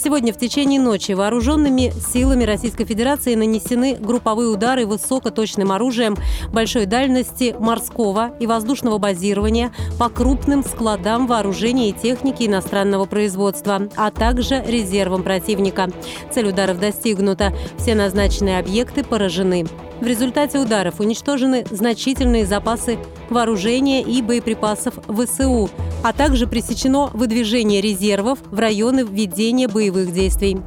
Сегодня 0.00 0.32
в 0.32 0.38
течение 0.38 0.80
ночи 0.80 1.10
вооруженными 1.10 1.92
силами 2.12 2.44
Российской 2.44 2.84
Федерации 2.84 3.34
нанесены 3.34 3.96
групповые 3.96 4.48
удары 4.48 4.86
высокоточным 4.86 5.72
оружием 5.72 6.16
большой 6.52 6.86
дальности 6.86 7.56
морского 7.58 8.30
и 8.38 8.46
воздушного 8.46 8.98
базирования 8.98 9.72
по 9.98 10.08
крупным 10.08 10.62
складам 10.62 11.26
вооружения 11.26 11.90
и 11.90 11.92
техники 11.92 12.44
иностранного 12.44 13.06
производства, 13.06 13.88
а 13.96 14.12
также 14.12 14.62
резервам 14.64 15.24
противника. 15.24 15.90
Цель 16.32 16.48
ударов 16.48 16.78
достигнута. 16.78 17.52
Все 17.76 17.96
назначенные 17.96 18.60
объекты 18.60 19.02
поражены. 19.02 19.66
В 20.00 20.06
результате 20.06 20.58
ударов 20.58 21.00
уничтожены 21.00 21.64
значительные 21.70 22.46
запасы 22.46 22.98
вооружения 23.30 24.02
и 24.02 24.22
боеприпасов 24.22 24.94
ВСУ, 25.08 25.68
а 26.04 26.12
также 26.12 26.46
пресечено 26.46 27.10
выдвижение 27.12 27.80
резервов 27.80 28.38
в 28.50 28.58
районы 28.58 29.04
введения 29.04 29.66
боевых 29.66 30.12
действий. 30.12 30.58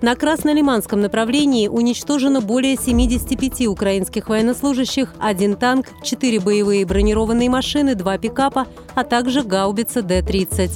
На 0.00 0.14
Краснолиманском 0.14 1.00
направлении 1.00 1.66
уничтожено 1.66 2.40
более 2.40 2.76
75 2.76 3.66
украинских 3.66 4.28
военнослужащих, 4.28 5.12
один 5.18 5.56
танк, 5.56 5.86
четыре 6.04 6.38
боевые 6.38 6.86
бронированные 6.86 7.50
машины, 7.50 7.96
два 7.96 8.16
пикапа, 8.16 8.68
а 8.94 9.02
также 9.02 9.42
гаубица 9.42 10.02
Д-30. 10.02 10.70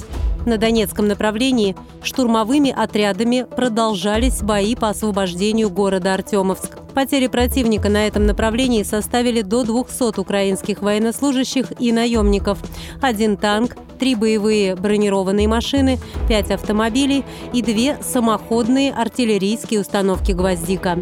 На 0.45 0.57
Донецком 0.57 1.07
направлении 1.07 1.77
штурмовыми 2.01 2.71
отрядами 2.71 3.45
продолжались 3.55 4.41
бои 4.41 4.75
по 4.75 4.89
освобождению 4.89 5.69
города 5.69 6.13
Артемовск. 6.13 6.82
Потери 6.93 7.27
противника 7.27 7.89
на 7.89 8.07
этом 8.07 8.25
направлении 8.25 8.83
составили 8.83 9.41
до 9.41 9.63
200 9.63 10.19
украинских 10.19 10.81
военнослужащих 10.81 11.73
и 11.79 11.91
наемников. 11.91 12.59
Один 13.01 13.37
танк, 13.37 13.75
три 13.99 14.15
боевые 14.15 14.75
бронированные 14.75 15.47
машины, 15.47 15.99
пять 16.27 16.51
автомобилей 16.51 17.23
и 17.51 17.61
две 17.61 17.97
самоходные 18.01 18.91
артиллерийские 18.93 19.81
установки 19.81 20.31
«Гвоздика». 20.31 20.99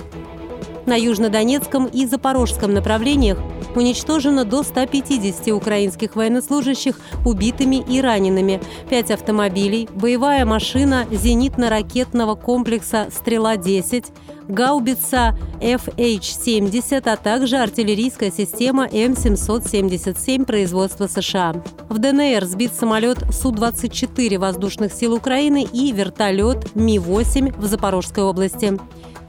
На 0.86 0.96
южнодонецком 0.96 1.86
и 1.86 2.06
запорожском 2.06 2.74
направлениях 2.74 3.38
уничтожено 3.76 4.46
до 4.46 4.64
150 4.64 5.48
украинских 5.50 6.16
военнослужащих 6.16 7.00
убитыми 7.26 7.84
и 7.88 8.02
ранеными, 8.02 8.62
5 8.90 9.12
автомобилей, 9.12 9.88
боевая 9.94 10.46
машина 10.46 11.06
зенитно-ракетного 11.12 12.36
комплекса 12.36 13.08
«Стрела-10», 13.12 14.08
гаубица 14.48 15.38
FH-70, 15.62 17.10
а 17.10 17.16
также 17.16 17.58
артиллерийская 17.58 18.32
система 18.32 18.88
М777 18.88 20.46
производства 20.46 21.08
США. 21.08 21.56
В 21.90 22.00
ДНР 22.00 22.46
сбит 22.46 22.74
самолет 22.74 23.20
Су-24 23.32 24.38
воздушных 24.40 24.94
сил 24.94 25.14
Украины 25.14 25.66
и 25.72 25.92
вертолет 25.92 26.76
Ми-8 26.76 27.58
в 27.58 27.66
Запорожской 27.66 28.24
области. 28.24 28.78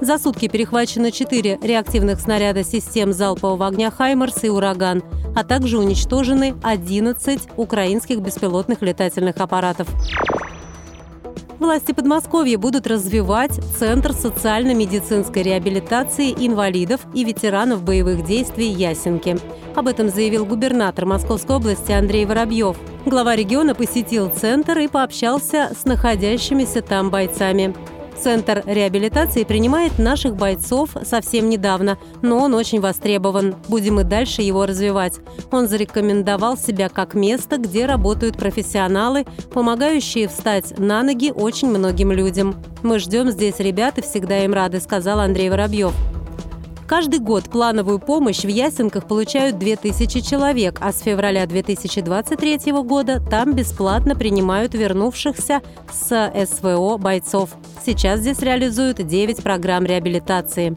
За 0.02 0.18
сутки 0.18 0.48
перехвачено 0.48 1.12
4 1.12 1.60
реактивных 1.62 2.18
снаряда 2.18 2.64
систем 2.64 3.12
залпового 3.12 3.68
огня 3.68 3.92
«Хаймерс» 3.92 4.42
и 4.42 4.48
«Ураган», 4.48 5.00
а 5.36 5.44
также 5.44 5.78
уничтожены 5.78 6.56
11 6.64 7.42
украинских 7.56 8.18
беспилотных 8.18 8.82
летательных 8.82 9.36
аппаратов. 9.36 9.86
Власти 11.60 11.92
Подмосковья 11.92 12.58
будут 12.58 12.88
развивать 12.88 13.60
Центр 13.78 14.12
социально-медицинской 14.12 15.44
реабилитации 15.44 16.32
инвалидов 16.32 17.02
и 17.14 17.22
ветеранов 17.22 17.84
боевых 17.84 18.24
действий 18.24 18.70
«Ясенки». 18.70 19.38
Об 19.76 19.86
этом 19.86 20.08
заявил 20.08 20.44
губернатор 20.44 21.06
Московской 21.06 21.54
области 21.54 21.92
Андрей 21.92 22.26
Воробьев. 22.26 22.76
Глава 23.06 23.36
региона 23.36 23.76
посетил 23.76 24.30
центр 24.30 24.78
и 24.78 24.88
пообщался 24.88 25.70
с 25.80 25.84
находящимися 25.84 26.82
там 26.82 27.08
бойцами. 27.08 27.72
Центр 28.20 28.62
реабилитации 28.66 29.44
принимает 29.44 29.98
наших 29.98 30.36
бойцов 30.36 30.90
совсем 31.04 31.48
недавно, 31.48 31.98
но 32.22 32.38
он 32.38 32.54
очень 32.54 32.80
востребован. 32.80 33.56
Будем 33.68 34.00
и 34.00 34.04
дальше 34.04 34.42
его 34.42 34.66
развивать. 34.66 35.20
Он 35.50 35.68
зарекомендовал 35.68 36.56
себя 36.56 36.88
как 36.88 37.14
место, 37.14 37.58
где 37.58 37.86
работают 37.86 38.36
профессионалы, 38.36 39.26
помогающие 39.52 40.28
встать 40.28 40.78
на 40.78 41.02
ноги 41.02 41.32
очень 41.32 41.68
многим 41.68 42.12
людям. 42.12 42.56
Мы 42.82 42.98
ждем 42.98 43.30
здесь 43.30 43.58
ребят 43.58 43.98
и 43.98 44.02
всегда 44.02 44.44
им 44.44 44.52
рады, 44.52 44.80
сказал 44.80 45.20
Андрей 45.20 45.50
Воробьев. 45.50 45.92
Каждый 46.92 47.20
год 47.20 47.44
плановую 47.44 47.98
помощь 47.98 48.42
в 48.42 48.48
Ясенках 48.48 49.08
получают 49.08 49.58
2000 49.58 50.20
человек, 50.20 50.76
а 50.82 50.92
с 50.92 51.00
февраля 51.00 51.46
2023 51.46 52.70
года 52.82 53.18
там 53.18 53.54
бесплатно 53.54 54.14
принимают 54.14 54.74
вернувшихся 54.74 55.62
с 55.90 56.32
СВО 56.46 56.98
бойцов. 56.98 57.56
Сейчас 57.82 58.20
здесь 58.20 58.40
реализуют 58.40 58.98
9 58.98 59.42
программ 59.42 59.86
реабилитации. 59.86 60.76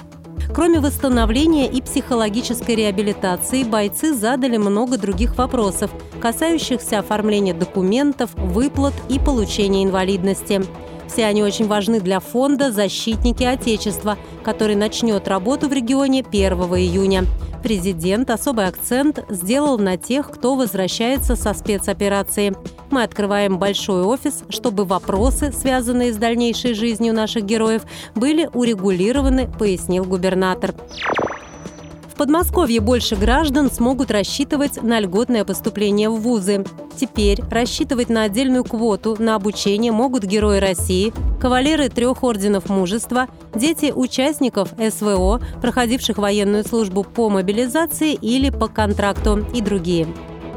Кроме 0.54 0.80
восстановления 0.80 1.68
и 1.68 1.82
психологической 1.82 2.76
реабилитации, 2.76 3.66
бойцы 3.66 4.14
задали 4.14 4.56
много 4.56 4.98
других 4.98 5.38
вопросов, 5.38 5.92
касающихся 6.22 7.00
оформления 7.00 7.54
документов, 7.54 8.30
выплат 8.36 8.94
и 9.10 9.20
получения 9.20 9.84
инвалидности. 9.84 10.62
Все 11.08 11.26
они 11.26 11.44
очень 11.44 11.68
важны 11.68 12.00
для 12.00 12.20
фонда 12.20 12.72
«Защитники 12.72 13.44
Отечества», 13.44 14.18
который 14.44 14.76
начнет 14.76 15.28
работу 15.28 15.68
в 15.68 15.74
регионе 15.74 16.24
1 16.28 16.54
июня. 16.54 17.26
Президент 17.66 18.30
особый 18.30 18.68
акцент 18.68 19.26
сделал 19.28 19.80
на 19.80 19.98
тех, 19.98 20.30
кто 20.30 20.56
возвращается 20.56 21.36
со 21.36 21.54
спецоперации. 21.56 22.54
Мы 22.92 23.02
открываем 23.02 23.58
большой 23.58 24.04
офис, 24.04 24.44
чтобы 24.50 24.86
вопросы, 24.86 25.52
связанные 25.52 26.14
с 26.14 26.18
дальнейшей 26.18 26.76
жизнью 26.76 27.16
наших 27.16 27.44
героев, 27.44 27.82
были 28.14 28.48
урегулированы, 28.54 29.48
пояснил 29.58 30.06
губернатор. 30.06 30.76
В 32.16 32.18
Подмосковье 32.18 32.80
больше 32.80 33.18
граждан 33.18 33.70
смогут 33.70 34.10
рассчитывать 34.10 34.82
на 34.82 35.02
льготное 35.02 35.44
поступление 35.44 36.10
в 36.10 36.16
вузы. 36.22 36.64
Теперь 36.96 37.42
рассчитывать 37.52 38.08
на 38.08 38.24
отдельную 38.24 38.64
квоту 38.64 39.18
на 39.20 39.36
обучение 39.36 39.92
могут 39.92 40.24
герои 40.24 40.60
России, 40.60 41.12
кавалеры 41.42 41.90
трех 41.90 42.24
орденов 42.24 42.70
мужества, 42.70 43.28
дети 43.54 43.92
участников 43.94 44.70
СВО, 44.80 45.42
проходивших 45.62 46.18
военную 46.18 46.64
службу 46.64 47.04
по 47.04 47.30
мобилизации 47.30 48.14
или 48.14 48.50
по 48.50 48.70
контракту 48.70 49.46
и 49.54 49.60
другие. 49.60 50.08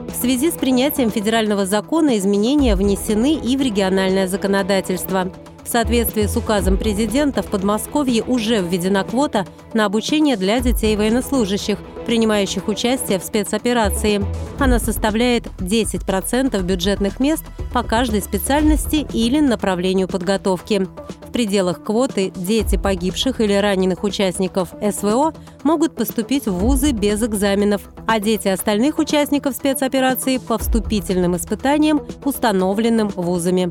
В 0.06 0.14
связи 0.14 0.52
с 0.52 0.54
принятием 0.54 1.10
федерального 1.10 1.66
закона 1.66 2.18
изменения 2.18 2.76
внесены 2.76 3.34
и 3.34 3.56
в 3.56 3.60
региональное 3.60 4.28
законодательство. 4.28 5.32
В 5.68 5.70
соответствии 5.70 6.24
с 6.24 6.34
указом 6.34 6.78
президента 6.78 7.42
в 7.42 7.48
Подмосковье 7.48 8.22
уже 8.22 8.62
введена 8.62 9.04
квота 9.04 9.46
на 9.74 9.84
обучение 9.84 10.38
для 10.38 10.60
детей 10.60 10.96
военнослужащих, 10.96 11.76
принимающих 12.06 12.68
участие 12.68 13.18
в 13.18 13.22
спецоперации. 13.22 14.24
Она 14.58 14.78
составляет 14.78 15.44
10% 15.58 16.62
бюджетных 16.62 17.20
мест 17.20 17.44
по 17.70 17.82
каждой 17.82 18.22
специальности 18.22 19.06
или 19.12 19.40
направлению 19.40 20.08
подготовки. 20.08 20.88
В 21.26 21.32
пределах 21.32 21.84
квоты 21.84 22.32
дети 22.34 22.78
погибших 22.78 23.42
или 23.42 23.52
раненых 23.52 24.04
участников 24.04 24.70
СВО 24.80 25.34
могут 25.64 25.94
поступить 25.94 26.46
в 26.46 26.54
вузы 26.54 26.92
без 26.92 27.22
экзаменов, 27.22 27.82
а 28.06 28.20
дети 28.20 28.48
остальных 28.48 28.98
участников 28.98 29.54
спецоперации 29.54 30.38
по 30.38 30.56
вступительным 30.56 31.36
испытаниям, 31.36 32.00
установленным 32.24 33.08
вузами. 33.10 33.70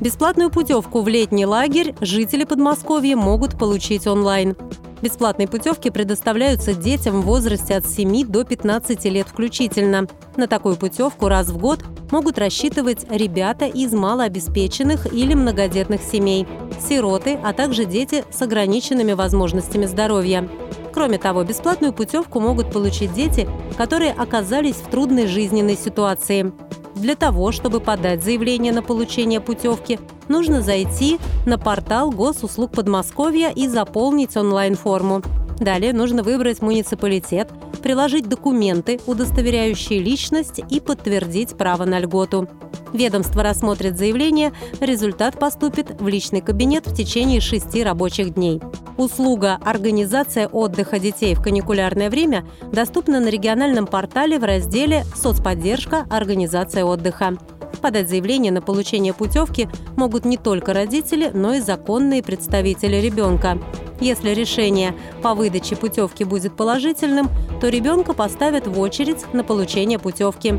Бесплатную 0.00 0.48
путевку 0.48 1.02
в 1.02 1.08
летний 1.08 1.44
лагерь 1.44 1.94
жители 2.00 2.44
Подмосковья 2.44 3.16
могут 3.16 3.58
получить 3.58 4.06
онлайн. 4.06 4.56
Бесплатные 5.02 5.46
путевки 5.46 5.90
предоставляются 5.90 6.72
детям 6.72 7.20
в 7.20 7.26
возрасте 7.26 7.76
от 7.76 7.86
7 7.86 8.26
до 8.26 8.44
15 8.44 9.04
лет 9.06 9.28
включительно. 9.28 10.06
На 10.36 10.46
такую 10.46 10.76
путевку 10.76 11.28
раз 11.28 11.48
в 11.48 11.58
год 11.58 11.80
могут 12.10 12.38
рассчитывать 12.38 13.04
ребята 13.10 13.66
из 13.66 13.92
малообеспеченных 13.92 15.12
или 15.12 15.34
многодетных 15.34 16.00
семей, 16.02 16.46
сироты, 16.80 17.38
а 17.44 17.52
также 17.52 17.84
дети 17.84 18.24
с 18.30 18.40
ограниченными 18.40 19.12
возможностями 19.12 19.84
здоровья. 19.84 20.48
Кроме 20.94 21.18
того, 21.18 21.44
бесплатную 21.44 21.92
путевку 21.92 22.40
могут 22.40 22.72
получить 22.72 23.12
дети, 23.12 23.46
которые 23.76 24.12
оказались 24.12 24.76
в 24.76 24.90
трудной 24.90 25.26
жизненной 25.26 25.76
ситуации. 25.76 26.52
Для 26.94 27.14
того, 27.14 27.52
чтобы 27.52 27.80
подать 27.80 28.22
заявление 28.22 28.72
на 28.72 28.82
получение 28.82 29.40
путевки, 29.40 29.98
нужно 30.28 30.60
зайти 30.60 31.18
на 31.46 31.58
портал 31.58 32.10
Госуслуг 32.10 32.72
Подмосковья 32.72 33.50
и 33.50 33.68
заполнить 33.68 34.36
онлайн-форму. 34.36 35.22
Далее 35.58 35.92
нужно 35.92 36.22
выбрать 36.22 36.62
муниципалитет, 36.62 37.48
приложить 37.80 38.28
документы, 38.28 39.00
удостоверяющие 39.06 39.98
личность 40.00 40.60
и 40.70 40.80
подтвердить 40.80 41.56
право 41.56 41.84
на 41.84 41.98
льготу. 41.98 42.48
Ведомство 42.92 43.42
рассмотрит 43.42 43.96
заявление, 43.96 44.52
результат 44.80 45.38
поступит 45.38 46.00
в 46.00 46.08
личный 46.08 46.40
кабинет 46.40 46.86
в 46.86 46.94
течение 46.94 47.40
шести 47.40 47.82
рабочих 47.82 48.34
дней. 48.34 48.60
Услуга 48.96 49.58
«Организация 49.64 50.48
отдыха 50.48 50.98
детей 50.98 51.34
в 51.34 51.42
каникулярное 51.42 52.10
время» 52.10 52.44
доступна 52.72 53.20
на 53.20 53.28
региональном 53.28 53.86
портале 53.86 54.38
в 54.38 54.44
разделе 54.44 55.04
«Соцподдержка. 55.14 56.06
Организация 56.10 56.84
отдыха». 56.84 57.38
Подать 57.80 58.08
заявление 58.08 58.52
на 58.52 58.60
получение 58.60 59.14
путевки 59.14 59.68
могут 59.96 60.24
не 60.24 60.36
только 60.36 60.74
родители, 60.74 61.30
но 61.32 61.54
и 61.54 61.60
законные 61.60 62.22
представители 62.22 62.96
ребенка. 62.96 63.58
Если 64.00 64.30
решение 64.30 64.94
по 65.22 65.34
выдаче 65.34 65.76
путевки 65.76 66.24
будет 66.24 66.56
положительным, 66.56 67.28
то 67.60 67.68
ребенка 67.68 68.12
поставят 68.14 68.66
в 68.66 68.78
очередь 68.80 69.32
на 69.32 69.44
получение 69.44 69.98
путевки. 69.98 70.54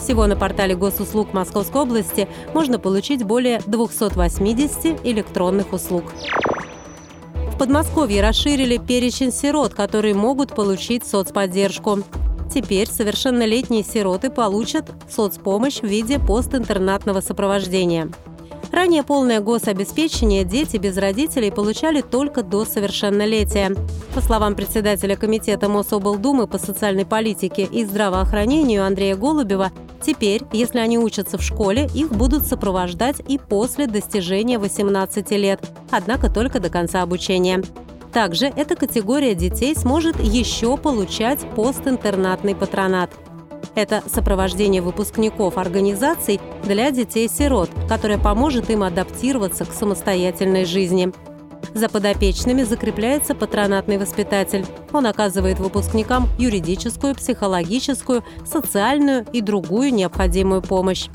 Всего 0.00 0.26
на 0.26 0.36
портале 0.36 0.76
госуслуг 0.76 1.32
Московской 1.32 1.82
области 1.82 2.28
можно 2.54 2.78
получить 2.78 3.24
более 3.24 3.60
280 3.66 5.04
электронных 5.04 5.72
услуг. 5.72 6.04
В 7.52 7.58
Подмосковье 7.58 8.22
расширили 8.22 8.76
перечень 8.76 9.32
сирот, 9.32 9.74
которые 9.74 10.14
могут 10.14 10.54
получить 10.54 11.06
соцподдержку. 11.06 12.00
Теперь 12.56 12.88
совершеннолетние 12.88 13.84
сироты 13.84 14.30
получат 14.30 14.90
соцпомощь 15.10 15.80
в 15.80 15.86
виде 15.86 16.18
постинтернатного 16.18 17.20
сопровождения. 17.20 18.10
Ранее 18.72 19.02
полное 19.02 19.40
гособеспечение 19.40 20.42
дети 20.42 20.78
без 20.78 20.96
родителей 20.96 21.50
получали 21.50 22.00
только 22.00 22.42
до 22.42 22.64
совершеннолетия. 22.64 23.76
По 24.14 24.22
словам 24.22 24.54
председателя 24.54 25.16
Комитета 25.16 25.68
Мособлдумы 25.68 26.46
по 26.46 26.56
социальной 26.56 27.04
политике 27.04 27.64
и 27.64 27.84
здравоохранению 27.84 28.86
Андрея 28.86 29.16
Голубева, 29.16 29.70
теперь, 30.00 30.40
если 30.50 30.78
они 30.78 30.98
учатся 30.98 31.36
в 31.36 31.42
школе, 31.42 31.90
их 31.92 32.10
будут 32.10 32.46
сопровождать 32.46 33.20
и 33.28 33.36
после 33.36 33.86
достижения 33.86 34.58
18 34.58 35.30
лет, 35.32 35.60
однако 35.90 36.32
только 36.32 36.58
до 36.58 36.70
конца 36.70 37.02
обучения. 37.02 37.62
Также 38.16 38.46
эта 38.46 38.76
категория 38.76 39.34
детей 39.34 39.76
сможет 39.76 40.18
еще 40.18 40.78
получать 40.78 41.40
постинтернатный 41.54 42.54
патронат– 42.54 43.10
это 43.74 44.02
сопровождение 44.06 44.80
выпускников 44.80 45.58
организаций 45.58 46.40
для 46.64 46.90
детей-сирот, 46.90 47.68
которое 47.86 48.16
поможет 48.16 48.70
им 48.70 48.84
адаптироваться 48.84 49.66
к 49.66 49.72
самостоятельной 49.74 50.64
жизни. 50.64 51.12
За 51.74 51.90
подопечными 51.90 52.62
закрепляется 52.62 53.34
патронатный 53.34 53.98
воспитатель. 53.98 54.64
Он 54.94 55.04
оказывает 55.04 55.58
выпускникам 55.58 56.26
юридическую, 56.38 57.14
психологическую, 57.14 58.24
социальную 58.46 59.26
и 59.34 59.42
другую 59.42 59.92
необходимую 59.92 60.62
помощь. 60.62 61.08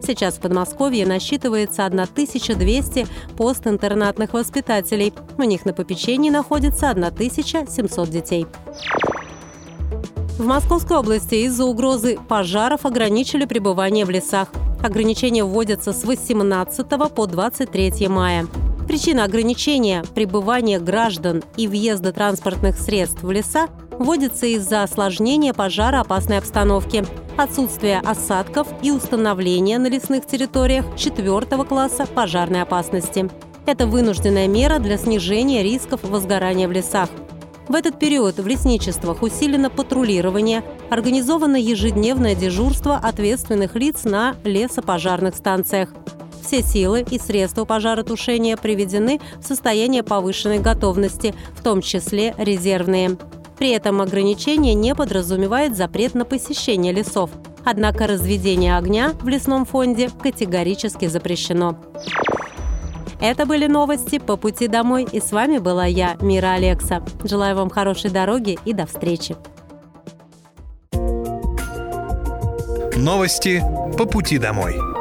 Сейчас 0.00 0.34
в 0.34 0.40
Подмосковье 0.40 1.06
насчитывается 1.06 1.86
1200 1.86 3.06
постинтернатных 3.36 4.32
воспитателей. 4.32 5.12
У 5.38 5.42
них 5.42 5.64
на 5.64 5.72
попечении 5.72 6.30
находится 6.30 6.90
1700 6.90 8.10
детей. 8.10 8.46
В 10.38 10.44
Московской 10.44 10.98
области 10.98 11.34
из-за 11.46 11.64
угрозы 11.64 12.18
пожаров 12.28 12.84
ограничили 12.84 13.46
пребывание 13.46 14.04
в 14.04 14.10
лесах. 14.10 14.48
Ограничения 14.82 15.44
вводятся 15.44 15.94
с 15.94 16.04
18 16.04 16.86
по 17.14 17.26
23 17.26 18.08
мая. 18.08 18.46
Причина 18.86 19.24
ограничения 19.24 20.04
пребывания 20.14 20.78
граждан 20.78 21.42
и 21.56 21.66
въезда 21.66 22.12
транспортных 22.12 22.78
средств 22.78 23.22
в 23.22 23.30
леса 23.30 23.68
вводится 23.98 24.46
из-за 24.46 24.82
осложнения 24.82 25.52
пожароопасной 25.52 26.38
обстановки, 26.38 27.04
отсутствия 27.36 28.00
осадков 28.04 28.68
и 28.82 28.90
установления 28.90 29.78
на 29.78 29.88
лесных 29.88 30.26
территориях 30.26 30.84
четвертого 30.96 31.64
класса 31.64 32.06
пожарной 32.06 32.62
опасности. 32.62 33.30
Это 33.66 33.86
вынужденная 33.86 34.48
мера 34.48 34.78
для 34.78 34.96
снижения 34.96 35.62
рисков 35.62 36.02
возгорания 36.04 36.68
в 36.68 36.72
лесах– 36.72 37.08
в 37.68 37.74
этот 37.74 37.98
период 37.98 38.38
в 38.38 38.46
лесничествах 38.46 39.22
усилено 39.22 39.70
патрулирование, 39.70 40.62
организовано 40.88 41.56
ежедневное 41.56 42.36
дежурство 42.36 42.96
ответственных 42.96 43.74
лиц 43.74 44.04
на 44.04 44.36
лесопожарных 44.44 45.34
станциях. 45.34 45.92
Все 46.44 46.62
силы 46.62 47.04
и 47.10 47.18
средства 47.18 47.64
пожаротушения 47.64 48.56
приведены 48.56 49.20
в 49.40 49.44
состояние 49.44 50.04
повышенной 50.04 50.60
готовности, 50.60 51.34
в 51.56 51.62
том 51.64 51.82
числе 51.82 52.36
резервные. 52.38 53.18
При 53.58 53.70
этом 53.70 54.00
ограничение 54.00 54.74
не 54.74 54.94
подразумевает 54.94 55.76
запрет 55.76 56.14
на 56.14 56.24
посещение 56.24 56.92
лесов. 56.92 57.30
Однако 57.64 58.06
разведение 58.06 58.76
огня 58.76 59.12
в 59.20 59.28
лесном 59.28 59.64
фонде 59.64 60.10
категорически 60.10 61.06
запрещено. 61.06 61.76
Это 63.20 63.46
были 63.46 63.66
новости 63.66 64.18
по 64.18 64.36
пути 64.36 64.68
домой, 64.68 65.06
и 65.10 65.20
с 65.20 65.32
вами 65.32 65.58
была 65.58 65.86
я, 65.86 66.16
Мира 66.20 66.52
Алекса. 66.52 67.02
Желаю 67.24 67.56
вам 67.56 67.70
хорошей 67.70 68.10
дороги 68.10 68.58
и 68.64 68.72
до 68.72 68.86
встречи. 68.86 69.36
Новости 72.96 73.62
по 73.98 74.04
пути 74.06 74.38
домой. 74.38 74.95